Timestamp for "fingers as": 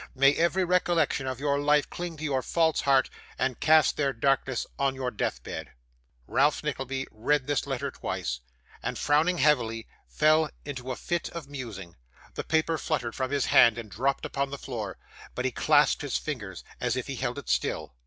16.17-16.95